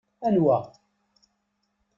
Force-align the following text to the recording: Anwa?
Anwa? 0.27 0.59